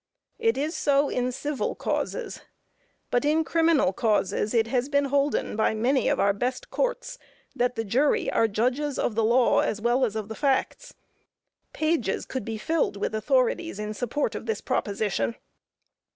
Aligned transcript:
It 0.39 0.57
is 0.57 0.75
so 0.75 1.09
in 1.09 1.31
civil 1.31 1.75
causes, 1.75 2.41
but 3.11 3.23
in 3.23 3.43
criminal 3.43 3.93
causes 3.93 4.51
it 4.51 4.65
has 4.65 4.89
been 4.89 5.05
holden 5.05 5.55
by 5.55 5.75
many 5.75 6.09
of 6.09 6.19
our 6.19 6.33
best 6.33 6.71
courts 6.71 7.19
that 7.55 7.75
the 7.75 7.83
jury 7.83 8.27
are 8.31 8.47
judges 8.47 8.97
of 8.97 9.13
the 9.13 9.23
law 9.23 9.59
as 9.59 9.79
well 9.79 10.03
as 10.03 10.15
of 10.15 10.27
the 10.27 10.33
facts. 10.33 10.95
Pages 11.71 12.25
could 12.25 12.43
be 12.45 12.57
filled 12.57 12.97
with 12.97 13.13
authorities 13.13 13.77
in 13.77 13.93
support 13.93 14.33
of 14.33 14.47
this 14.47 14.59
proposition. 14.59 15.35